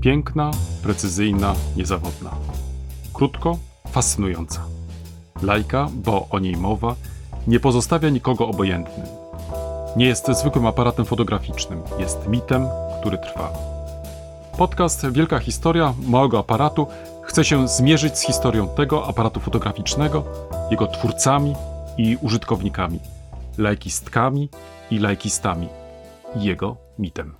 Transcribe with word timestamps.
Piękna, 0.00 0.50
precyzyjna, 0.82 1.54
niezawodna. 1.76 2.30
Krótko, 3.14 3.58
fascynująca. 3.88 4.60
Lajka, 5.42 5.88
bo 5.94 6.26
o 6.30 6.38
niej 6.38 6.56
mowa, 6.56 6.94
nie 7.46 7.60
pozostawia 7.60 8.08
nikogo 8.08 8.48
obojętnym. 8.48 9.06
Nie 9.96 10.06
jest 10.06 10.26
zwykłym 10.32 10.66
aparatem 10.66 11.04
fotograficznym, 11.04 11.82
jest 11.98 12.28
mitem, 12.28 12.66
który 13.00 13.18
trwa. 13.18 13.52
Podcast 14.58 15.10
Wielka 15.10 15.38
Historia 15.38 15.94
Małego 16.06 16.38
Aparatu 16.38 16.86
chce 17.22 17.44
się 17.44 17.68
zmierzyć 17.68 18.18
z 18.18 18.22
historią 18.22 18.68
tego 18.68 19.06
aparatu 19.06 19.40
fotograficznego, 19.40 20.24
jego 20.70 20.86
twórcami 20.86 21.54
i 21.98 22.16
użytkownikami, 22.20 23.00
lajkistkami 23.58 24.48
i 24.90 24.98
lajkistami, 24.98 25.68
i 26.36 26.44
jego 26.44 26.76
mitem. 26.98 27.39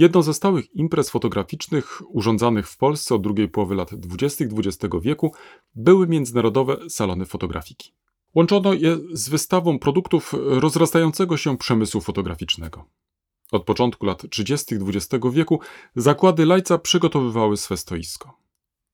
Jedną 0.00 0.22
ze 0.22 0.34
stałych 0.34 0.74
imprez 0.76 1.10
fotograficznych 1.10 2.02
urządzanych 2.08 2.68
w 2.68 2.76
Polsce 2.76 3.14
od 3.14 3.22
drugiej 3.22 3.48
połowy 3.48 3.74
lat 3.74 3.94
20. 3.94 4.44
XX 4.44 4.94
wieku 5.02 5.32
były 5.74 6.06
międzynarodowe 6.06 6.90
salony 6.90 7.26
fotografiki. 7.26 7.94
Łączono 8.34 8.72
je 8.72 8.98
z 9.12 9.28
wystawą 9.28 9.78
produktów 9.78 10.34
rozrastającego 10.38 11.36
się 11.36 11.58
przemysłu 11.58 12.00
fotograficznego. 12.00 12.84
Od 13.52 13.64
początku 13.64 14.06
lat 14.06 14.22
30. 14.30 14.74
XX 14.74 15.24
wieku 15.32 15.60
zakłady 15.96 16.46
Lajca 16.46 16.78
przygotowywały 16.78 17.56
swe 17.56 17.76
stoisko. 17.76 18.36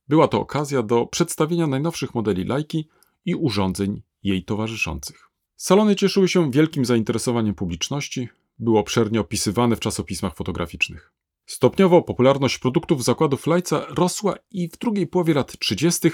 Była 0.08 0.28
to 0.28 0.40
okazja 0.40 0.82
do 0.82 1.06
przedstawienia 1.06 1.66
najnowszych 1.66 2.14
modeli 2.14 2.44
Lajki 2.44 2.88
i 3.24 3.34
urządzeń 3.34 4.02
jej 4.22 4.44
towarzyszących. 4.44 5.28
Salony 5.56 5.96
cieszyły 5.96 6.28
się 6.28 6.50
wielkim 6.50 6.84
zainteresowaniem 6.84 7.54
publiczności, 7.54 8.28
były 8.58 8.78
obszernie 8.78 9.20
opisywane 9.20 9.76
w 9.76 9.80
czasopismach 9.80 10.34
fotograficznych. 10.34 11.12
Stopniowo 11.46 12.02
popularność 12.02 12.58
produktów 12.58 13.04
zakładów 13.04 13.46
Lajca 13.46 13.86
rosła 13.88 14.34
i 14.50 14.68
w 14.68 14.78
drugiej 14.78 15.06
połowie 15.06 15.34
lat 15.34 15.58
30. 15.58 16.10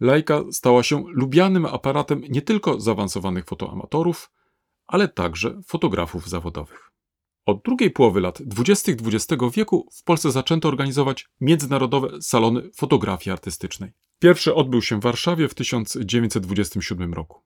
Lajka 0.00 0.42
stała 0.52 0.82
się 0.82 1.04
lubianym 1.08 1.66
aparatem 1.66 2.22
nie 2.28 2.42
tylko 2.42 2.80
zaawansowanych 2.80 3.44
fotoamatorów, 3.44 4.30
ale 4.86 5.08
także 5.08 5.60
fotografów 5.66 6.28
zawodowych. 6.28 6.90
Od 7.46 7.62
drugiej 7.62 7.90
połowy 7.90 8.20
lat 8.20 8.42
20. 8.42 8.92
XX 8.92 9.42
wieku 9.54 9.88
w 9.92 10.04
Polsce 10.04 10.30
zaczęto 10.30 10.68
organizować 10.68 11.26
międzynarodowe 11.40 12.22
salony 12.22 12.70
fotografii 12.76 13.32
artystycznej. 13.32 13.92
Pierwszy 14.18 14.54
odbył 14.54 14.82
się 14.82 15.00
w 15.00 15.02
Warszawie 15.02 15.48
w 15.48 15.54
1927 15.54 17.14
roku 17.14 17.42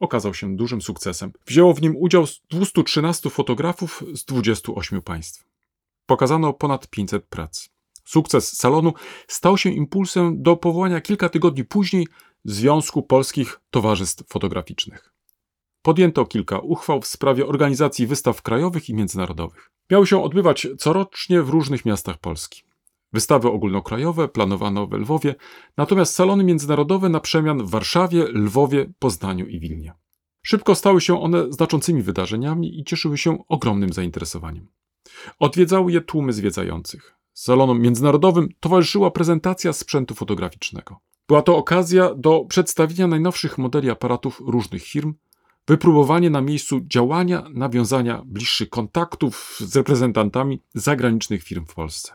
okazał 0.00 0.34
się 0.34 0.56
dużym 0.56 0.82
sukcesem. 0.82 1.32
Wzięło 1.46 1.74
w 1.74 1.82
nim 1.82 1.96
udział 1.96 2.24
213 2.50 3.30
fotografów 3.30 4.04
z 4.14 4.24
28 4.24 5.02
państw. 5.02 5.44
Pokazano 6.06 6.52
ponad 6.52 6.88
500 6.88 7.26
prac. 7.26 7.68
Sukces 8.04 8.56
salonu 8.56 8.92
stał 9.28 9.58
się 9.58 9.70
impulsem 9.70 10.42
do 10.42 10.56
powołania 10.56 11.00
kilka 11.00 11.28
tygodni 11.28 11.64
później 11.64 12.06
Związku 12.44 13.02
Polskich 13.02 13.60
Towarzystw 13.70 14.24
Fotograficznych. 14.28 15.12
Podjęto 15.82 16.26
kilka 16.26 16.58
uchwał 16.58 17.00
w 17.00 17.06
sprawie 17.06 17.46
organizacji 17.46 18.06
wystaw 18.06 18.42
krajowych 18.42 18.88
i 18.88 18.94
międzynarodowych. 18.94 19.70
Miały 19.90 20.06
się 20.06 20.22
odbywać 20.22 20.66
corocznie 20.78 21.42
w 21.42 21.48
różnych 21.48 21.84
miastach 21.84 22.18
Polski. 22.18 22.62
Wystawy 23.12 23.48
ogólnokrajowe 23.50 24.28
planowano 24.28 24.86
w 24.86 24.92
Lwowie, 24.92 25.34
natomiast 25.76 26.14
salony 26.14 26.44
międzynarodowe 26.44 27.08
na 27.08 27.20
przemian 27.20 27.66
w 27.66 27.70
Warszawie, 27.70 28.24
Lwowie, 28.24 28.92
Poznaniu 28.98 29.46
i 29.46 29.60
Wilnie. 29.60 29.92
Szybko 30.42 30.74
stały 30.74 31.00
się 31.00 31.20
one 31.20 31.52
znaczącymi 31.52 32.02
wydarzeniami 32.02 32.80
i 32.80 32.84
cieszyły 32.84 33.18
się 33.18 33.38
ogromnym 33.48 33.92
zainteresowaniem. 33.92 34.68
Odwiedzały 35.38 35.92
je 35.92 36.00
tłumy 36.00 36.32
zwiedzających. 36.32 37.14
Salonom 37.32 37.80
międzynarodowym 37.80 38.48
towarzyszyła 38.60 39.10
prezentacja 39.10 39.72
sprzętu 39.72 40.14
fotograficznego. 40.14 40.96
Była 41.28 41.42
to 41.42 41.56
okazja 41.56 42.14
do 42.14 42.44
przedstawienia 42.48 43.06
najnowszych 43.06 43.58
modeli 43.58 43.90
aparatów 43.90 44.42
różnych 44.46 44.82
firm, 44.82 45.14
wypróbowanie 45.66 46.30
na 46.30 46.40
miejscu 46.40 46.80
działania, 46.80 47.44
nawiązania 47.54 48.22
bliższych 48.26 48.70
kontaktów 48.70 49.56
z 49.60 49.76
reprezentantami 49.76 50.62
zagranicznych 50.74 51.42
firm 51.42 51.66
w 51.66 51.74
Polsce. 51.74 52.12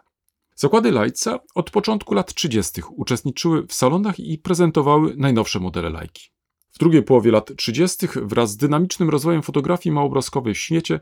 Zakłady 0.55 0.91
Lajca 0.91 1.39
od 1.55 1.71
początku 1.71 2.13
lat 2.13 2.33
30. 2.33 2.81
uczestniczyły 2.95 3.67
w 3.67 3.73
salonach 3.73 4.19
i 4.19 4.37
prezentowały 4.37 5.13
najnowsze 5.17 5.59
modele 5.59 5.89
Lajki. 5.89 6.29
W 6.71 6.79
drugiej 6.79 7.03
połowie 7.03 7.31
lat 7.31 7.51
30. 7.57 8.07
wraz 8.15 8.51
z 8.51 8.57
dynamicznym 8.57 9.09
rozwojem 9.09 9.41
fotografii 9.41 9.93
małobrazkowej 9.93 10.53
w 10.53 10.59
świecie, 10.59 10.99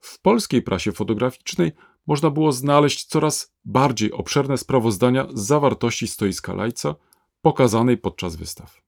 w 0.00 0.20
polskiej 0.20 0.62
prasie 0.62 0.92
fotograficznej 0.92 1.72
można 2.06 2.30
było 2.30 2.52
znaleźć 2.52 3.04
coraz 3.04 3.54
bardziej 3.64 4.12
obszerne 4.12 4.58
sprawozdania 4.58 5.26
z 5.34 5.46
zawartości 5.46 6.08
stoiska 6.08 6.54
Lajca 6.54 6.94
pokazanej 7.42 7.98
podczas 7.98 8.36
wystaw. 8.36 8.82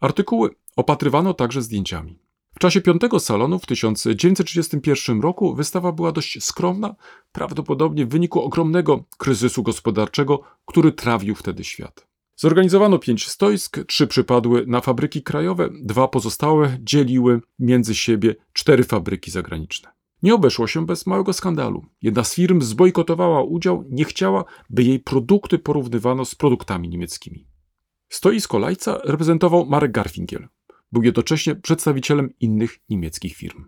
Artykuły 0.00 0.50
opatrywano 0.76 1.34
także 1.34 1.62
zdjęciami. 1.62 2.21
W 2.54 2.58
czasie 2.58 2.80
piątego 2.80 3.20
salonu 3.20 3.58
w 3.58 3.66
1931 3.66 5.20
roku 5.20 5.54
wystawa 5.54 5.92
była 5.92 6.12
dość 6.12 6.44
skromna, 6.44 6.94
prawdopodobnie 7.32 8.06
w 8.06 8.08
wyniku 8.08 8.42
ogromnego 8.42 9.04
kryzysu 9.18 9.62
gospodarczego, 9.62 10.40
który 10.64 10.92
trawił 10.92 11.34
wtedy 11.34 11.64
świat. 11.64 12.06
Zorganizowano 12.36 12.98
pięć 12.98 13.28
stoisk, 13.28 13.78
trzy 13.86 14.06
przypadły 14.06 14.64
na 14.66 14.80
fabryki 14.80 15.22
krajowe, 15.22 15.68
dwa 15.82 16.08
pozostałe 16.08 16.78
dzieliły 16.80 17.40
między 17.58 17.94
siebie 17.94 18.34
cztery 18.52 18.84
fabryki 18.84 19.30
zagraniczne. 19.30 19.90
Nie 20.22 20.34
obeszło 20.34 20.66
się 20.66 20.86
bez 20.86 21.06
małego 21.06 21.32
skandalu. 21.32 21.84
Jedna 22.02 22.24
z 22.24 22.34
firm 22.34 22.62
zbojkotowała 22.62 23.42
udział, 23.42 23.84
nie 23.90 24.04
chciała, 24.04 24.44
by 24.70 24.82
jej 24.82 25.00
produkty 25.00 25.58
porównywano 25.58 26.24
z 26.24 26.34
produktami 26.34 26.88
niemieckimi. 26.88 27.46
Stoisko 28.08 28.58
Lajca 28.58 29.00
reprezentował 29.04 29.66
Marek 29.66 29.92
Garfinkiel, 29.92 30.48
był 30.92 31.02
jednocześnie 31.02 31.54
przedstawicielem 31.54 32.30
innych 32.40 32.78
niemieckich 32.88 33.36
firm. 33.36 33.64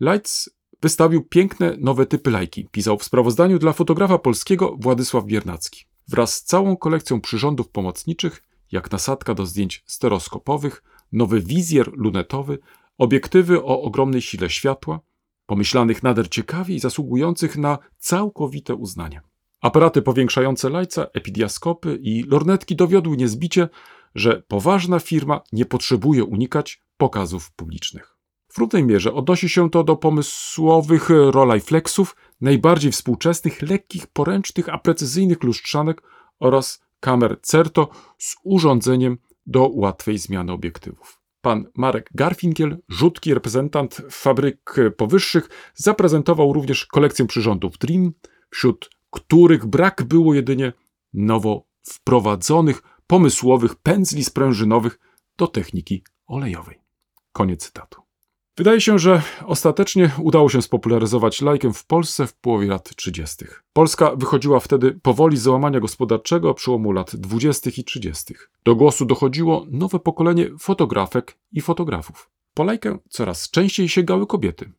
Leitz 0.00 0.50
wystawił 0.82 1.22
piękne 1.22 1.76
nowe 1.78 2.06
typy 2.06 2.30
lajki, 2.30 2.68
pisał 2.70 2.98
w 2.98 3.04
sprawozdaniu 3.04 3.58
dla 3.58 3.72
fotografa 3.72 4.18
polskiego 4.18 4.76
Władysław 4.80 5.24
Biernacki. 5.24 5.84
Wraz 6.08 6.34
z 6.34 6.44
całą 6.44 6.76
kolekcją 6.76 7.20
przyrządów 7.20 7.68
pomocniczych, 7.68 8.42
jak 8.72 8.92
nasadka 8.92 9.34
do 9.34 9.46
zdjęć 9.46 9.84
stereoskopowych, 9.86 10.82
nowy 11.12 11.40
wizjer 11.40 11.90
lunetowy, 11.92 12.58
obiektywy 12.98 13.62
o 13.62 13.82
ogromnej 13.82 14.22
sile 14.22 14.50
światła, 14.50 15.00
pomyślanych 15.46 16.02
nader 16.02 16.28
ciekawie 16.28 16.74
i 16.74 16.80
zasługujących 16.80 17.56
na 17.56 17.78
całkowite 17.98 18.74
uznanie. 18.74 19.20
Aparaty 19.60 20.02
powiększające 20.02 20.70
lajca, 20.70 21.06
epidiaskopy 21.14 21.98
i 22.02 22.22
lornetki 22.22 22.76
dowiodły 22.76 23.16
niezbicie, 23.16 23.68
że 24.14 24.42
poważna 24.48 24.98
firma 24.98 25.40
nie 25.52 25.64
potrzebuje 25.64 26.24
unikać 26.24 26.82
pokazów 26.96 27.52
publicznych. 27.52 28.18
W 28.52 28.58
równej 28.58 28.84
mierze 28.84 29.12
odnosi 29.12 29.48
się 29.48 29.70
to 29.70 29.84
do 29.84 29.96
pomysłowych 29.96 31.08
Rolleiflexów, 31.30 32.16
najbardziej 32.40 32.92
współczesnych, 32.92 33.62
lekkich, 33.62 34.06
poręcznych, 34.06 34.68
a 34.68 34.78
precyzyjnych 34.78 35.42
lustrzanek 35.42 36.02
oraz 36.38 36.82
kamer 37.00 37.38
Certo 37.42 37.88
z 38.18 38.36
urządzeniem 38.44 39.18
do 39.46 39.70
łatwej 39.72 40.18
zmiany 40.18 40.52
obiektywów. 40.52 41.20
Pan 41.40 41.64
Marek 41.76 42.10
Garfinkiel, 42.14 42.78
rzutki 42.88 43.34
reprezentant 43.34 44.02
fabryk 44.10 44.74
powyższych, 44.96 45.48
zaprezentował 45.74 46.52
również 46.52 46.86
kolekcję 46.86 47.26
przyrządów 47.26 47.78
Dream, 47.78 48.12
wśród 48.50 48.90
których 49.10 49.66
brak 49.66 50.02
było 50.02 50.34
jedynie 50.34 50.72
nowo 51.12 51.66
wprowadzonych 51.82 52.82
pomysłowych 53.08 53.74
pędzli 53.74 54.24
sprężynowych 54.24 54.98
do 55.36 55.46
techniki 55.46 56.04
olejowej. 56.26 56.80
Koniec 57.32 57.66
cytatu. 57.66 58.02
Wydaje 58.56 58.80
się, 58.80 58.98
że 58.98 59.22
ostatecznie 59.46 60.10
udało 60.22 60.48
się 60.48 60.62
spopularyzować 60.62 61.42
lajkę 61.42 61.72
w 61.72 61.86
Polsce 61.86 62.26
w 62.26 62.34
połowie 62.34 62.66
lat 62.66 62.96
30. 62.96 63.44
Polska 63.72 64.16
wychodziła 64.16 64.60
wtedy 64.60 64.98
powoli 65.02 65.36
z 65.36 65.42
załamania 65.42 65.80
gospodarczego 65.80 66.54
przełomu 66.54 66.92
lat 66.92 67.16
20. 67.16 67.70
i 67.76 67.84
30. 67.84 68.34
Do 68.64 68.74
głosu 68.74 69.06
dochodziło 69.06 69.66
nowe 69.70 69.98
pokolenie 69.98 70.50
fotografek 70.58 71.38
i 71.52 71.60
fotografów. 71.60 72.30
Po 72.54 72.64
lajkę 72.64 72.98
coraz 73.08 73.50
częściej 73.50 73.88
sięgały 73.88 74.26
kobiety, 74.26 74.72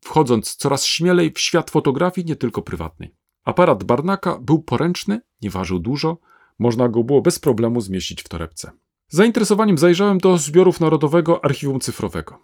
wchodząc 0.00 0.56
coraz 0.56 0.84
śmielej 0.84 1.32
w 1.32 1.38
świat 1.38 1.70
fotografii 1.70 2.26
nie 2.26 2.36
tylko 2.36 2.62
prywatnej. 2.62 3.14
Aparat 3.44 3.84
Barnaka 3.84 4.38
był 4.38 4.62
poręczny, 4.62 5.20
nie 5.42 5.50
ważył 5.50 5.78
dużo, 5.78 6.18
można 6.58 6.88
go 6.88 7.04
było 7.04 7.22
bez 7.22 7.38
problemu 7.38 7.80
zmieścić 7.80 8.22
w 8.22 8.28
torebce. 8.28 8.70
Zainteresowaniem 9.08 9.78
zajrzałem 9.78 10.18
do 10.18 10.38
zbiorów 10.38 10.80
Narodowego 10.80 11.44
Archiwum 11.44 11.80
Cyfrowego. 11.80 12.38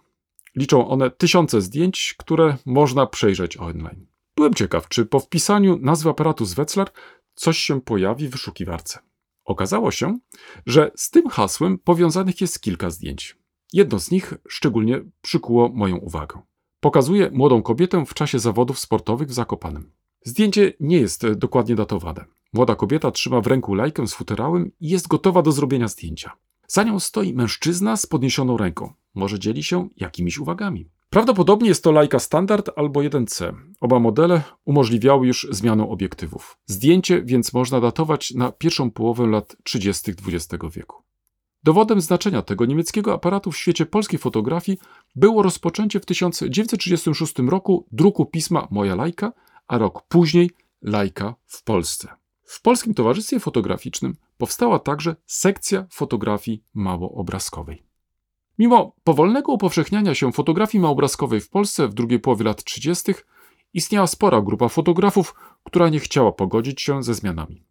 Liczą 0.55 0.87
one 0.87 1.11
tysiące 1.11 1.61
zdjęć, 1.61 2.15
które 2.17 2.57
można 2.65 3.05
przejrzeć 3.05 3.57
online. 3.57 4.05
Byłem 4.35 4.53
ciekaw, 4.53 4.87
czy 4.87 5.05
po 5.05 5.19
wpisaniu 5.19 5.77
nazwy 5.81 6.09
aparatu 6.09 6.45
z 6.45 6.53
Wetzlar 6.53 6.91
coś 7.35 7.57
się 7.57 7.81
pojawi 7.81 8.27
w 8.27 8.31
wyszukiwarce. 8.31 8.99
Okazało 9.45 9.91
się, 9.91 10.19
że 10.65 10.91
z 10.95 11.09
tym 11.09 11.29
hasłem 11.29 11.77
powiązanych 11.77 12.41
jest 12.41 12.61
kilka 12.61 12.89
zdjęć. 12.89 13.37
Jedno 13.73 13.99
z 13.99 14.11
nich 14.11 14.33
szczególnie 14.47 15.01
przykuło 15.21 15.69
moją 15.69 15.97
uwagę. 15.97 16.41
Pokazuje 16.79 17.31
młodą 17.31 17.61
kobietę 17.61 18.05
w 18.05 18.13
czasie 18.13 18.39
zawodów 18.39 18.79
sportowych 18.79 19.27
w 19.27 19.33
Zakopanem. 19.33 19.91
Zdjęcie 20.25 20.73
nie 20.79 20.97
jest 20.97 21.31
dokładnie 21.31 21.75
datowane. 21.75 22.25
Młoda 22.53 22.75
kobieta 22.75 23.11
trzyma 23.11 23.41
w 23.41 23.47
ręku 23.47 23.73
lajkę 23.73 24.07
z 24.07 24.13
futerałem 24.13 24.71
i 24.79 24.89
jest 24.89 25.07
gotowa 25.07 25.41
do 25.41 25.51
zrobienia 25.51 25.87
zdjęcia. 25.87 26.31
Za 26.67 26.83
nią 26.83 26.99
stoi 26.99 27.33
mężczyzna 27.33 27.97
z 27.97 28.05
podniesioną 28.05 28.57
ręką. 28.57 28.93
Może 29.15 29.39
dzieli 29.39 29.63
się 29.63 29.89
jakimiś 29.97 30.37
uwagami. 30.37 30.89
Prawdopodobnie 31.09 31.69
jest 31.69 31.83
to 31.83 31.91
Leica 31.91 32.19
Standard 32.19 32.69
albo 32.75 32.99
1C. 32.99 33.53
Oba 33.81 33.99
modele 33.99 34.43
umożliwiały 34.65 35.27
już 35.27 35.47
zmianę 35.51 35.89
obiektywów. 35.89 36.57
Zdjęcie 36.65 37.21
więc 37.23 37.53
można 37.53 37.79
datować 37.81 38.31
na 38.31 38.51
pierwszą 38.51 38.91
połowę 38.91 39.27
lat 39.27 39.55
30. 39.63 40.11
XX 40.11 40.63
wieku. 40.75 41.03
Dowodem 41.63 42.01
znaczenia 42.01 42.41
tego 42.41 42.65
niemieckiego 42.65 43.13
aparatu 43.13 43.51
w 43.51 43.57
świecie 43.57 43.85
polskiej 43.85 44.19
fotografii 44.19 44.77
było 45.15 45.43
rozpoczęcie 45.43 45.99
w 45.99 46.05
1936 46.05 47.33
roku 47.39 47.87
druku 47.91 48.25
pisma 48.25 48.67
Moja 48.71 48.95
Lajka, 48.95 49.33
a 49.67 49.77
rok 49.77 50.03
później 50.07 50.51
Lajka 50.81 51.35
w 51.45 51.63
Polsce. 51.63 52.20
W 52.51 52.61
Polskim 52.61 52.93
Towarzystwie 52.93 53.39
Fotograficznym 53.39 54.15
powstała 54.37 54.79
także 54.79 55.15
sekcja 55.25 55.85
fotografii 55.91 56.63
małoobrazkowej. 56.73 57.83
Mimo 58.59 58.95
powolnego 59.03 59.51
upowszechniania 59.51 60.15
się 60.15 60.31
fotografii 60.31 60.81
małobrazkowej 60.81 61.41
w 61.41 61.49
Polsce 61.49 61.87
w 61.87 61.93
drugiej 61.93 62.19
połowie 62.19 62.45
lat 62.45 62.63
30. 62.63 63.13
istniała 63.73 64.07
spora 64.07 64.41
grupa 64.41 64.69
fotografów, 64.69 65.35
która 65.63 65.89
nie 65.89 65.99
chciała 65.99 66.31
pogodzić 66.31 66.81
się 66.81 67.03
ze 67.03 67.13
zmianami. 67.13 67.63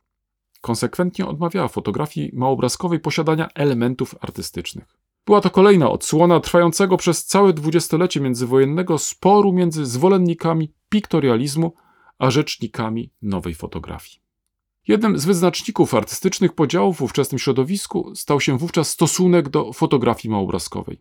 Konsekwentnie 0.61 1.27
odmawiała 1.27 1.69
fotografii 1.69 2.31
małobrazkowej 2.35 3.01
posiadania 3.01 3.49
elementów 3.55 4.15
artystycznych. 4.21 4.97
Była 5.27 5.41
to 5.41 5.51
kolejna 5.51 5.91
odsłona 5.91 6.41
trwającego 6.41 6.97
przez 6.97 7.27
całe 7.27 7.53
dwudziestolecie 7.53 8.21
międzywojennego 8.21 8.99
sporu 8.99 9.53
między 9.53 9.87
zwolennikami 9.87 10.73
piktorializmu 10.89 11.75
a 12.19 12.31
rzecznikami 12.31 13.11
nowej 13.23 13.55
fotografii. 13.55 14.30
Jednym 14.91 15.19
z 15.19 15.25
wyznaczników 15.25 15.95
artystycznych 15.95 16.53
podziałów 16.53 16.97
w 16.97 17.03
ówczesnym 17.03 17.39
środowisku 17.39 18.13
stał 18.15 18.41
się 18.41 18.59
wówczas 18.59 18.91
stosunek 18.91 19.49
do 19.49 19.73
fotografii 19.73 20.33
małobrazkowej. 20.33 21.01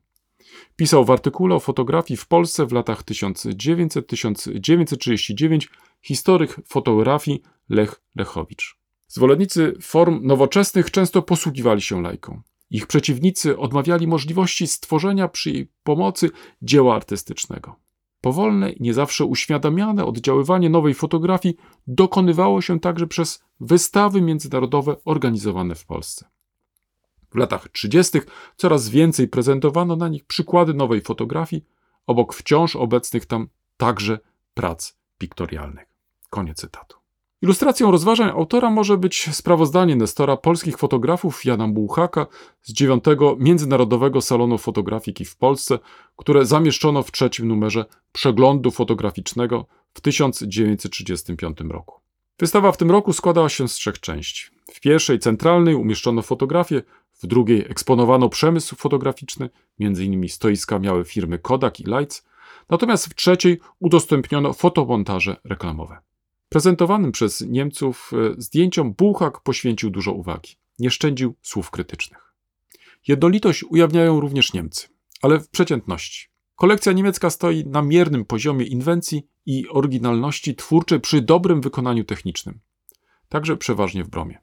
Pisał 0.75 1.05
w 1.05 1.11
artykule 1.11 1.55
o 1.55 1.59
fotografii 1.59 2.17
w 2.17 2.27
Polsce 2.27 2.65
w 2.65 2.71
latach 2.71 3.03
1900-1939 3.03 5.67
historyk 6.01 6.55
fotografii 6.67 7.41
Lech 7.69 8.01
Lechowicz. 8.15 8.77
Zwolennicy 9.07 9.73
form 9.81 10.19
nowoczesnych 10.23 10.91
często 10.91 11.21
posługiwali 11.21 11.81
się 11.81 12.01
lajką. 12.01 12.41
Ich 12.69 12.87
przeciwnicy 12.87 13.57
odmawiali 13.57 14.07
możliwości 14.07 14.67
stworzenia 14.67 15.27
przy 15.27 15.51
jej 15.51 15.71
pomocy 15.83 16.29
dzieła 16.61 16.95
artystycznego. 16.95 17.75
Powolne 18.21 18.71
i 18.71 18.83
nie 18.83 18.93
zawsze 18.93 19.25
uświadamiane 19.25 20.05
oddziaływanie 20.05 20.69
nowej 20.69 20.93
fotografii 20.93 21.55
dokonywało 21.87 22.61
się 22.61 22.79
także 22.79 23.07
przez 23.07 23.48
wystawy 23.59 24.21
międzynarodowe 24.21 24.95
organizowane 25.05 25.75
w 25.75 25.85
Polsce. 25.85 26.29
W 27.31 27.35
latach 27.35 27.69
30. 27.69 28.19
coraz 28.57 28.89
więcej 28.89 29.27
prezentowano 29.27 29.95
na 29.95 30.07
nich 30.07 30.25
przykłady 30.25 30.73
nowej 30.73 31.01
fotografii, 31.01 31.65
obok 32.07 32.33
wciąż 32.33 32.75
obecnych 32.75 33.25
tam 33.25 33.47
także 33.77 34.19
prac 34.53 34.93
piktorialnych. 35.17 35.87
Koniec 36.29 36.57
cytatu. 36.57 36.97
Ilustracją 37.41 37.91
rozważań 37.91 38.29
autora 38.29 38.69
może 38.69 38.97
być 38.97 39.35
sprawozdanie 39.35 39.95
Nestora 39.95 40.37
polskich 40.37 40.77
fotografów 40.77 41.45
Jana 41.45 41.67
Bułhaka 41.67 42.27
z 42.61 42.73
dziewiątego 42.73 43.35
Międzynarodowego 43.39 44.21
Salonu 44.21 44.57
Fotografiki 44.57 45.25
w 45.25 45.37
Polsce, 45.37 45.79
które 46.15 46.45
zamieszczono 46.45 47.03
w 47.03 47.11
trzecim 47.11 47.47
numerze 47.47 47.85
przeglądu 48.11 48.71
fotograficznego 48.71 49.65
w 49.93 50.01
1935 50.01 51.59
roku. 51.69 52.08
Wystawa 52.39 52.71
w 52.71 52.77
tym 52.77 52.91
roku 52.91 53.13
składała 53.13 53.49
się 53.49 53.67
z 53.67 53.73
trzech 53.73 53.99
części. 53.99 54.45
W 54.71 54.79
pierwszej, 54.79 55.19
centralnej, 55.19 55.75
umieszczono 55.75 56.21
fotografię, 56.21 56.81
w 57.13 57.27
drugiej 57.27 57.65
eksponowano 57.69 58.29
przemysł 58.29 58.75
fotograficzny, 58.75 59.49
m.in. 59.79 60.29
stoiska 60.29 60.79
miały 60.79 61.05
firmy 61.05 61.39
Kodak 61.39 61.79
i 61.79 61.83
Lights, 61.83 62.25
natomiast 62.69 63.05
w 63.05 63.15
trzeciej 63.15 63.59
udostępniono 63.79 64.53
fotomontaże 64.53 65.35
reklamowe. 65.43 65.97
Prezentowanym 66.49 67.11
przez 67.11 67.41
Niemców 67.41 68.11
e, 68.13 68.41
zdjęciom 68.41 68.93
Bułhak 68.93 69.39
poświęcił 69.39 69.89
dużo 69.89 70.11
uwagi. 70.11 70.55
Nie 70.79 70.89
szczędził 70.89 71.35
słów 71.41 71.71
krytycznych. 71.71 72.33
Jednolitość 73.07 73.63
ujawniają 73.63 74.19
również 74.19 74.53
Niemcy, 74.53 74.87
ale 75.21 75.39
w 75.39 75.49
przeciętności. 75.49 76.27
Kolekcja 76.55 76.91
niemiecka 76.91 77.29
stoi 77.29 77.65
na 77.65 77.81
miernym 77.81 78.25
poziomie 78.25 78.65
inwencji 78.65 79.27
i 79.49 79.67
oryginalności 79.69 80.55
twórczej 80.55 80.99
przy 80.99 81.21
dobrym 81.21 81.61
wykonaniu 81.61 82.03
technicznym. 82.03 82.59
Także 83.29 83.57
przeważnie 83.57 84.03
w 84.03 84.09
bromie. 84.09 84.41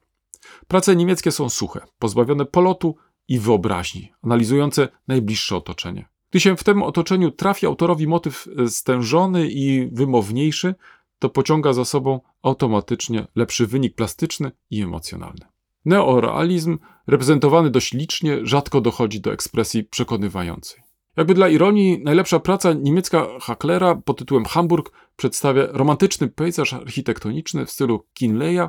Prace 0.68 0.96
niemieckie 0.96 1.32
są 1.32 1.48
suche, 1.48 1.80
pozbawione 1.98 2.44
polotu 2.44 2.96
i 3.28 3.38
wyobraźni, 3.38 4.12
analizujące 4.22 4.88
najbliższe 5.08 5.56
otoczenie. 5.56 6.08
Gdy 6.30 6.40
się 6.40 6.56
w 6.56 6.64
tym 6.64 6.82
otoczeniu 6.82 7.30
trafi 7.30 7.66
autorowi 7.66 8.06
motyw 8.06 8.48
e, 8.58 8.68
stężony 8.68 9.48
i 9.50 9.88
wymowniejszy, 9.92 10.74
to 11.18 11.28
pociąga 11.28 11.72
za 11.72 11.84
sobą 11.84 12.20
automatycznie 12.42 13.26
lepszy 13.36 13.66
wynik 13.66 13.94
plastyczny 13.94 14.50
i 14.70 14.82
emocjonalny. 14.82 15.46
Neorealizm, 15.84 16.78
reprezentowany 17.06 17.70
dość 17.70 17.92
licznie, 17.92 18.38
rzadko 18.42 18.80
dochodzi 18.80 19.20
do 19.20 19.32
ekspresji 19.32 19.84
przekonywającej. 19.84 20.85
Jakby 21.16 21.34
dla 21.34 21.48
ironii, 21.48 22.00
najlepsza 22.04 22.40
praca 22.40 22.72
niemiecka 22.72 23.26
Hacklera 23.40 23.94
pod 23.94 24.18
tytułem 24.18 24.44
Hamburg 24.44 24.92
przedstawia 25.16 25.66
romantyczny 25.70 26.28
pejzaż 26.28 26.72
architektoniczny 26.72 27.66
w 27.66 27.70
stylu 27.70 28.04
Kinleya, 28.14 28.68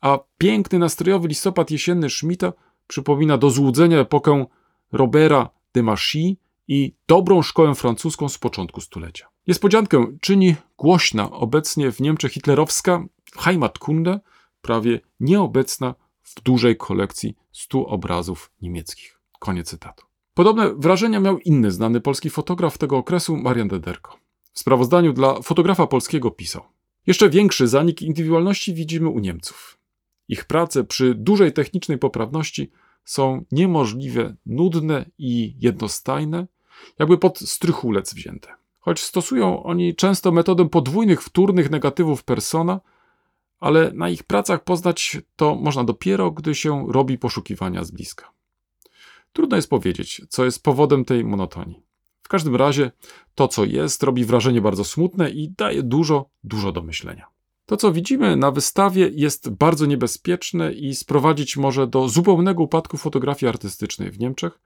a 0.00 0.18
piękny, 0.38 0.78
nastrojowy 0.78 1.28
listopad 1.28 1.70
jesienny 1.70 2.10
Schmidta 2.10 2.52
przypomina 2.86 3.38
do 3.38 3.50
złudzenia 3.50 3.98
epokę 3.98 4.46
Robera 4.92 5.50
de 5.72 5.82
Machy 5.82 6.36
i 6.68 6.94
dobrą 7.06 7.42
szkołę 7.42 7.74
francuską 7.74 8.28
z 8.28 8.38
początku 8.38 8.80
stulecia. 8.80 9.28
Niespodziankę 9.46 10.06
czyni 10.20 10.56
głośna 10.78 11.30
obecnie 11.30 11.92
w 11.92 12.00
Niemczech 12.00 12.32
hitlerowska 12.32 13.04
Heimatkunde, 13.38 14.20
prawie 14.62 15.00
nieobecna 15.20 15.94
w 16.22 16.42
dużej 16.42 16.76
kolekcji 16.76 17.36
stu 17.52 17.86
obrazów 17.86 18.52
niemieckich. 18.62 19.20
Koniec 19.38 19.70
cytatu. 19.70 20.07
Podobne 20.38 20.74
wrażenia 20.74 21.20
miał 21.20 21.38
inny 21.38 21.70
znany 21.70 22.00
polski 22.00 22.30
fotograf 22.30 22.78
tego 22.78 22.96
okresu, 22.96 23.36
Marian 23.36 23.68
Dederko. 23.68 24.18
W 24.52 24.58
sprawozdaniu 24.58 25.12
dla 25.12 25.42
fotografa 25.42 25.86
polskiego 25.86 26.30
pisał: 26.30 26.62
Jeszcze 27.06 27.30
większy 27.30 27.68
zanik 27.68 28.02
indywidualności 28.02 28.74
widzimy 28.74 29.08
u 29.08 29.18
Niemców. 29.18 29.78
Ich 30.28 30.44
prace 30.44 30.84
przy 30.84 31.14
dużej 31.14 31.52
technicznej 31.52 31.98
poprawności 31.98 32.70
są 33.04 33.44
niemożliwie 33.52 34.34
nudne 34.46 35.04
i 35.18 35.54
jednostajne, 35.58 36.46
jakby 36.98 37.18
pod 37.18 37.38
strychulec 37.38 38.14
wzięte. 38.14 38.48
Choć 38.80 39.00
stosują 39.00 39.62
oni 39.62 39.94
często 39.94 40.32
metodę 40.32 40.68
podwójnych, 40.68 41.22
wtórnych 41.22 41.70
negatywów 41.70 42.24
persona, 42.24 42.80
ale 43.60 43.92
na 43.94 44.08
ich 44.08 44.22
pracach 44.22 44.64
poznać 44.64 45.16
to 45.36 45.54
można 45.54 45.84
dopiero, 45.84 46.30
gdy 46.30 46.54
się 46.54 46.86
robi 46.88 47.18
poszukiwania 47.18 47.84
z 47.84 47.90
bliska. 47.90 48.37
Trudno 49.32 49.56
jest 49.56 49.70
powiedzieć, 49.70 50.22
co 50.28 50.44
jest 50.44 50.62
powodem 50.62 51.04
tej 51.04 51.24
monotonii. 51.24 51.82
W 52.22 52.28
każdym 52.28 52.56
razie 52.56 52.90
to, 53.34 53.48
co 53.48 53.64
jest, 53.64 54.02
robi 54.02 54.24
wrażenie 54.24 54.60
bardzo 54.60 54.84
smutne 54.84 55.30
i 55.30 55.50
daje 55.50 55.82
dużo, 55.82 56.30
dużo 56.44 56.72
do 56.72 56.82
myślenia. 56.82 57.26
To, 57.66 57.76
co 57.76 57.92
widzimy 57.92 58.36
na 58.36 58.50
wystawie, 58.50 59.10
jest 59.12 59.50
bardzo 59.50 59.86
niebezpieczne 59.86 60.72
i 60.72 60.94
sprowadzić 60.94 61.56
może 61.56 61.86
do 61.86 62.08
zupełnego 62.08 62.62
upadku 62.62 62.96
fotografii 62.96 63.50
artystycznej 63.50 64.10
w 64.10 64.18
Niemczech, 64.18 64.60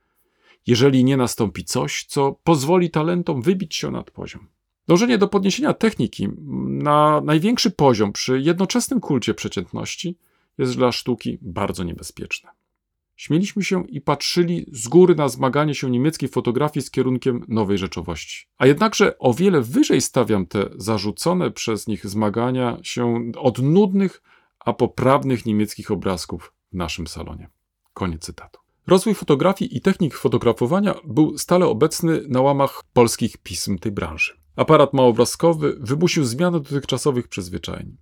jeżeli 0.67 1.05
nie 1.05 1.17
nastąpi 1.17 1.65
coś, 1.65 2.05
co 2.05 2.37
pozwoli 2.45 2.91
talentom 2.91 3.43
wybić 3.43 3.77
się 3.77 3.91
nad 3.91 4.11
poziom. 4.11 4.49
Dążenie 4.87 5.19
do 5.19 5.29
podniesienia 5.29 5.73
techniki 5.73 6.29
na 6.67 7.21
największy 7.25 7.71
poziom 7.71 8.13
przy 8.13 8.41
jednoczesnym 8.41 9.01
kulcie 9.01 9.35
przeciętności 9.35 10.19
jest 10.59 10.77
dla 10.77 10.93
sztuki 10.93 11.39
bardzo 11.43 11.85
niebezpieczne. 11.85 12.51
Śmieliśmy 13.23 13.65
się 13.65 13.87
i 13.89 14.01
patrzyli 14.01 14.67
z 14.73 14.89
góry 14.89 15.15
na 15.15 15.29
zmaganie 15.29 15.75
się 15.75 15.91
niemieckiej 15.91 16.29
fotografii 16.29 16.87
z 16.87 16.91
kierunkiem 16.91 17.45
nowej 17.49 17.79
rzeczowości. 17.79 18.47
A 18.59 18.67
jednakże 18.67 19.19
o 19.19 19.35
wiele 19.35 19.61
wyżej 19.61 20.01
stawiam 20.01 20.47
te 20.47 20.69
zarzucone 20.77 21.51
przez 21.51 21.87
nich 21.87 22.07
zmagania 22.07 22.79
się 22.83 23.33
od 23.37 23.59
nudnych, 23.59 24.23
a 24.59 24.73
poprawnych 24.73 25.47
niemieckich 25.47 25.91
obrazków 25.91 26.53
w 26.73 26.77
naszym 26.77 27.07
salonie. 27.07 27.51
Koniec 27.95 28.23
cytatu. 28.23 28.61
Rozwój 28.87 29.15
fotografii 29.15 29.77
i 29.77 29.81
technik 29.81 30.15
fotografowania 30.15 30.95
był 31.05 31.39
stale 31.39 31.67
obecny 31.67 32.23
na 32.29 32.41
łamach 32.41 32.83
polskich 32.93 33.37
pism 33.37 33.79
tej 33.79 33.93
branży. 33.93 34.33
Aparat 34.57 34.93
małobrazkowy 34.93 35.77
wymusił 35.81 36.25
zmianę 36.25 36.61
dotychczasowych 36.61 37.29
przyzwyczajeń. 37.29 37.97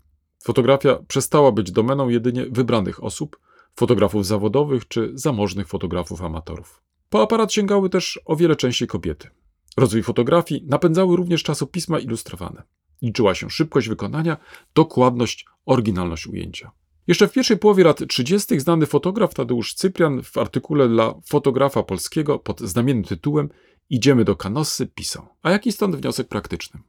Fotografia 0.45 0.99
przestała 1.09 1.53
być 1.53 1.71
domeną 1.73 2.09
jedynie 2.09 2.47
wybranych 2.51 3.05
osób, 3.05 3.37
fotografów 3.77 4.27
zawodowych 4.27 4.89
czy 4.89 5.11
zamożnych 5.15 5.69
fotografów 5.69 6.23
amatorów. 6.23 6.83
Po 7.09 7.23
aparat 7.23 7.53
sięgały 7.53 7.91
też 7.91 8.21
o 8.25 8.37
wiele 8.37 8.57
częściej 8.57 8.89
kobiety. 8.89 9.29
Rozwój 9.77 10.03
fotografii 10.03 10.65
napędzały 10.67 11.17
również 11.17 11.43
czasopisma 11.43 11.99
ilustrowane. 11.99 12.63
Liczyła 13.03 13.35
się 13.35 13.51
szybkość 13.51 13.89
wykonania, 13.89 14.37
dokładność, 14.75 15.47
oryginalność 15.67 16.27
ujęcia. 16.27 16.71
Jeszcze 17.07 17.29
w 17.29 17.33
pierwszej 17.33 17.59
połowie 17.59 17.85
lat 17.85 17.99
30. 18.09 18.61
znany 18.61 18.87
fotograf 18.87 19.35
Tadeusz 19.35 19.75
Cyprian 19.75 20.23
w 20.23 20.39
artykule 20.39 20.89
dla 20.89 21.15
fotografa 21.27 21.83
polskiego 21.83 22.39
pod 22.39 22.61
znamiennym 22.61 23.05
tytułem 23.05 23.49
Idziemy 23.91 24.25
do 24.25 24.37
Kanosy 24.37 24.87
pisał. 24.87 25.27
A 25.43 25.51
jaki 25.51 25.73
stąd 25.73 25.97
wniosek 25.97 26.29
praktyczny? 26.29 26.81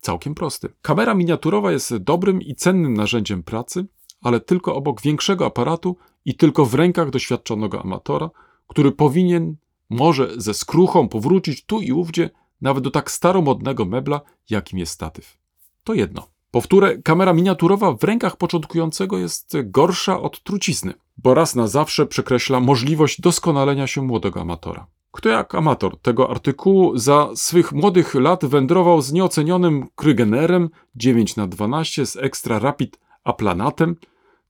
Całkiem 0.00 0.34
prosty. 0.34 0.68
Kamera 0.82 1.14
miniaturowa 1.14 1.72
jest 1.72 1.96
dobrym 1.96 2.42
i 2.42 2.54
cennym 2.54 2.94
narzędziem 2.94 3.42
pracy, 3.42 3.86
ale 4.20 4.40
tylko 4.40 4.74
obok 4.74 5.02
większego 5.02 5.46
aparatu 5.46 5.96
i 6.24 6.34
tylko 6.34 6.64
w 6.64 6.74
rękach 6.74 7.10
doświadczonego 7.10 7.82
amatora, 7.82 8.30
który 8.66 8.92
powinien, 8.92 9.56
może 9.90 10.28
ze 10.36 10.54
skruchą 10.54 11.08
powrócić 11.08 11.64
tu 11.64 11.80
i 11.80 11.92
ówdzie, 11.92 12.30
nawet 12.60 12.84
do 12.84 12.90
tak 12.90 13.10
staromodnego 13.10 13.84
mebla, 13.84 14.20
jakim 14.50 14.78
jest 14.78 14.92
statyw. 14.92 15.38
To 15.84 15.94
jedno. 15.94 16.28
Powtórę, 16.50 16.98
kamera 16.98 17.32
miniaturowa 17.32 17.92
w 17.92 18.04
rękach 18.04 18.36
początkującego 18.36 19.18
jest 19.18 19.56
gorsza 19.64 20.20
od 20.20 20.42
trucizny, 20.42 20.94
bo 21.16 21.34
raz 21.34 21.54
na 21.54 21.66
zawsze 21.66 22.06
przekreśla 22.06 22.60
możliwość 22.60 23.20
doskonalenia 23.20 23.86
się 23.86 24.02
młodego 24.02 24.40
amatora. 24.40 24.86
Kto 25.12 25.28
jak 25.28 25.54
amator 25.54 25.98
tego 25.98 26.30
artykułu 26.30 26.98
za 26.98 27.28
swych 27.34 27.72
młodych 27.72 28.14
lat 28.14 28.44
wędrował 28.44 29.02
z 29.02 29.12
nieocenionym 29.12 29.88
Krygenerem 29.94 30.70
9 30.94 31.36
na 31.36 31.46
12 31.46 32.06
z 32.06 32.16
Extra 32.16 32.58
Rapid 32.58 32.98
Aplanatem, 33.24 33.96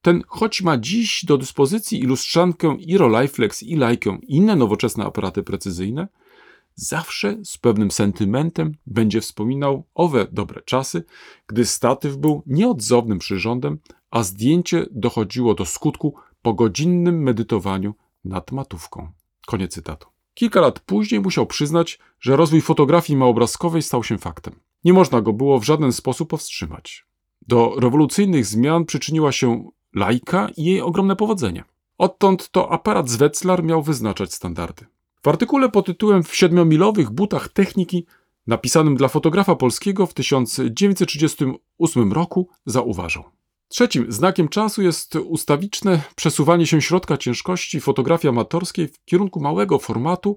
ten 0.03 0.23
choć 0.29 0.63
ma 0.63 0.79
dziś 0.79 1.25
do 1.25 1.39
dyspozycji 1.39 2.01
i 2.01 2.07
lustrzankę, 2.07 2.77
i 2.79 2.99
Rolleiflex, 2.99 3.63
i 3.63 3.77
Leikę, 3.77 4.19
i 4.23 4.37
inne 4.37 4.57
nowoczesne 4.57 5.05
aparaty 5.05 5.43
precyzyjne, 5.43 6.09
zawsze 6.75 7.37
z 7.45 7.59
pewnym 7.59 7.91
sentymentem 7.91 8.77
będzie 8.87 9.21
wspominał 9.21 9.85
owe 9.95 10.27
dobre 10.33 10.63
czasy, 10.63 11.05
gdy 11.47 11.65
statyw 11.65 12.17
był 12.17 12.43
nieodzownym 12.47 13.19
przyrządem, 13.19 13.79
a 14.11 14.23
zdjęcie 14.23 14.87
dochodziło 14.91 15.55
do 15.55 15.65
skutku 15.65 16.15
po 16.43 16.55
godzinnym 16.55 17.23
medytowaniu 17.23 17.95
nad 18.25 18.53
matówką. 18.53 19.13
Koniec 19.47 19.73
cytatu. 19.73 20.09
Kilka 20.35 20.61
lat 20.61 20.81
później 20.81 21.21
musiał 21.21 21.47
przyznać, 21.47 21.99
że 22.21 22.37
rozwój 22.37 22.61
fotografii 22.61 23.17
małobrazkowej 23.17 23.83
stał 23.83 24.05
się 24.05 24.19
faktem. 24.19 24.61
Nie 24.85 24.93
można 24.93 25.21
go 25.21 25.33
było 25.33 25.61
w 25.61 25.65
żaden 25.65 25.93
sposób 25.93 26.31
powstrzymać. 26.31 27.07
Do 27.49 27.75
rewolucyjnych 27.81 28.47
zmian 28.47 28.85
przyczyniła 28.85 29.33
się 29.33 29.71
lajka 29.95 30.49
i 30.57 30.65
jej 30.65 30.81
ogromne 30.81 31.17
powodzenie. 31.17 31.65
Odtąd 31.99 32.51
to 32.51 32.73
aparat 32.73 33.09
z 33.09 33.17
Wetzlar 33.17 33.65
miał 33.65 33.83
wyznaczać 33.83 34.35
standardy. 34.35 34.87
W 35.23 35.29
artykule 35.29 35.69
pod 35.69 35.87
tytułem 35.87 36.23
W 36.23 36.37
siedmiomilowych 36.37 37.11
butach 37.11 37.49
techniki, 37.49 38.07
napisanym 38.47 38.97
dla 38.97 39.09
fotografa 39.09 39.57
polskiego 39.57 40.07
w 40.07 40.15
1938 40.15 42.13
roku, 42.13 42.49
zauważał. 42.67 43.25
Trzecim 43.69 44.13
znakiem 44.13 44.49
czasu 44.49 44.83
jest 44.83 45.17
ustawiczne 45.17 46.03
przesuwanie 46.17 46.67
się 46.67 46.83
środka 46.83 47.17
ciężkości 47.17 47.81
fotografii 47.81 48.29
amatorskiej 48.29 48.89
w 48.89 49.05
kierunku 49.05 49.41
małego 49.41 49.79
formatu, 49.79 50.37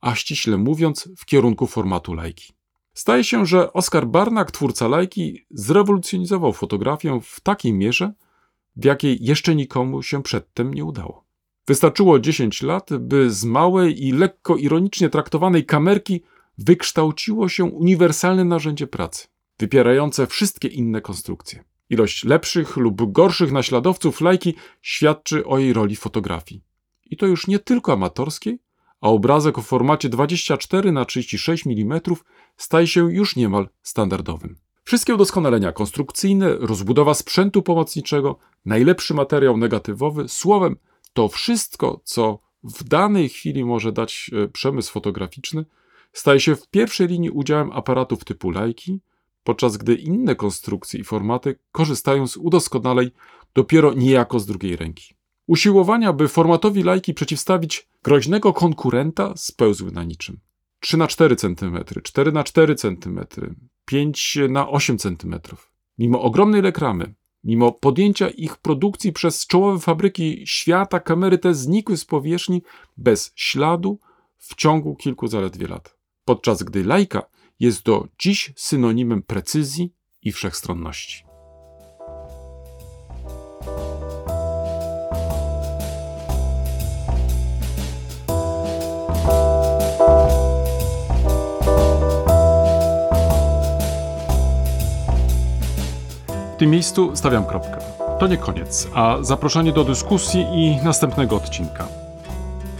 a 0.00 0.14
ściśle 0.14 0.56
mówiąc 0.56 1.08
w 1.16 1.24
kierunku 1.24 1.66
formatu 1.66 2.14
lajki. 2.14 2.52
Staje 2.94 3.24
się, 3.24 3.46
że 3.46 3.72
Oskar 3.72 4.06
Barnak, 4.06 4.50
twórca 4.50 4.88
lajki, 4.88 5.46
zrewolucjonizował 5.50 6.52
fotografię 6.52 7.20
w 7.22 7.40
takiej 7.40 7.72
mierze, 7.72 8.12
w 8.80 8.84
jakiej 8.84 9.18
jeszcze 9.20 9.54
nikomu 9.54 10.02
się 10.02 10.22
przedtem 10.22 10.74
nie 10.74 10.84
udało. 10.84 11.24
Wystarczyło 11.66 12.18
10 12.18 12.62
lat, 12.62 12.90
by 12.98 13.30
z 13.30 13.44
małej 13.44 14.06
i 14.06 14.12
lekko 14.12 14.56
ironicznie 14.56 15.08
traktowanej 15.08 15.66
kamerki 15.66 16.22
wykształciło 16.58 17.48
się 17.48 17.64
uniwersalne 17.64 18.44
narzędzie 18.44 18.86
pracy, 18.86 19.28
wypierające 19.58 20.26
wszystkie 20.26 20.68
inne 20.68 21.00
konstrukcje. 21.00 21.64
Ilość 21.90 22.24
lepszych 22.24 22.76
lub 22.76 23.12
gorszych 23.12 23.52
naśladowców 23.52 24.20
lajki 24.20 24.54
świadczy 24.82 25.44
o 25.46 25.58
jej 25.58 25.72
roli 25.72 25.96
fotografii. 25.96 26.62
I 27.06 27.16
to 27.16 27.26
już 27.26 27.46
nie 27.46 27.58
tylko 27.58 27.92
amatorskiej, 27.92 28.58
a 29.00 29.08
obrazek 29.08 29.58
o 29.58 29.62
formacie 29.62 30.08
24 30.08 30.92
na 30.92 31.04
36 31.04 31.66
mm 31.66 32.00
staje 32.56 32.86
się 32.86 33.12
już 33.12 33.36
niemal 33.36 33.68
standardowym. 33.82 34.56
Wszystkie 34.90 35.14
udoskonalenia 35.14 35.72
konstrukcyjne, 35.72 36.56
rozbudowa 36.56 37.14
sprzętu 37.14 37.62
pomocniczego, 37.62 38.38
najlepszy 38.64 39.14
materiał 39.14 39.56
negatywowy, 39.56 40.28
słowem, 40.28 40.76
to 41.12 41.28
wszystko, 41.28 42.00
co 42.04 42.38
w 42.64 42.84
danej 42.84 43.28
chwili 43.28 43.64
może 43.64 43.92
dać 43.92 44.30
e, 44.32 44.48
przemysł 44.48 44.92
fotograficzny, 44.92 45.64
staje 46.12 46.40
się 46.40 46.56
w 46.56 46.68
pierwszej 46.68 47.08
linii 47.08 47.30
udziałem 47.30 47.72
aparatów 47.72 48.24
typu 48.24 48.50
lajki, 48.50 49.00
podczas 49.44 49.76
gdy 49.76 49.94
inne 49.94 50.34
konstrukcje 50.34 51.00
i 51.00 51.04
formaty 51.04 51.58
korzystają 51.72 52.26
z 52.26 52.36
udoskonaleń 52.36 53.10
dopiero 53.54 53.94
niejako 53.94 54.40
z 54.40 54.46
drugiej 54.46 54.76
ręki. 54.76 55.14
Usiłowania, 55.46 56.12
by 56.12 56.28
formatowi 56.28 56.82
lajki 56.82 57.14
przeciwstawić 57.14 57.88
groźnego 58.02 58.52
konkurenta, 58.52 59.32
spełzły 59.36 59.92
na 59.92 60.04
niczym. 60.04 60.40
3 60.80 60.96
na 60.96 61.06
4 61.06 61.36
cm, 61.36 61.78
4 62.02 62.32
na 62.32 62.44
4 62.44 62.74
cm, 62.74 63.20
5 63.90 64.38
na 64.48 64.68
8 64.68 64.98
cm. 64.98 65.40
Mimo 65.98 66.22
ogromnej 66.22 66.60
reklamy, 66.60 67.14
mimo 67.44 67.72
podjęcia 67.72 68.28
ich 68.28 68.56
produkcji 68.56 69.12
przez 69.12 69.46
czołowe 69.46 69.78
fabryki 69.78 70.42
świata, 70.46 71.00
kamery 71.00 71.38
te 71.38 71.54
znikły 71.54 71.96
z 71.96 72.04
powierzchni 72.04 72.62
bez 72.96 73.32
śladu 73.34 73.98
w 74.36 74.54
ciągu 74.54 74.96
kilku 74.96 75.26
zaledwie 75.26 75.68
lat. 75.68 75.96
Podczas 76.24 76.62
gdy 76.62 76.84
lajka 76.84 77.22
jest 77.60 77.82
do 77.82 78.08
dziś 78.18 78.52
synonimem 78.56 79.22
precyzji 79.22 79.92
i 80.22 80.32
wszechstronności. 80.32 81.29
Tym 96.60 96.70
miejscu 96.70 97.16
stawiam 97.16 97.46
kropkę. 97.46 97.78
To 98.18 98.26
nie 98.26 98.36
koniec, 98.36 98.88
a 98.94 99.16
zaproszenie 99.20 99.72
do 99.72 99.84
dyskusji 99.84 100.40
i 100.40 100.76
następnego 100.84 101.36
odcinka. 101.36 101.88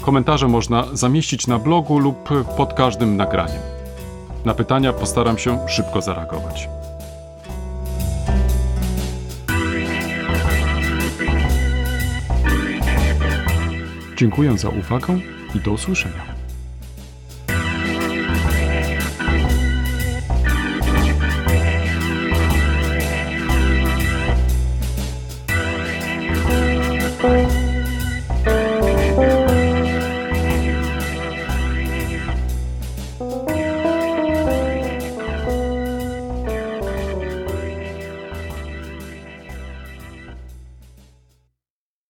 Komentarze 0.01 0.49
można 0.49 0.85
zamieścić 0.93 1.47
na 1.47 1.59
blogu 1.59 1.99
lub 1.99 2.29
pod 2.57 2.75
każdym 2.75 3.17
nagraniem. 3.17 3.63
Na 4.45 4.55
pytania 4.55 4.93
postaram 4.93 5.39
się 5.39 5.69
szybko 5.69 6.01
zareagować. 6.01 6.69
Dziękuję 14.17 14.59
za 14.59 14.69
uwagę 14.69 15.19
i 15.55 15.61
do 15.61 15.71
usłyszenia. 15.71 16.40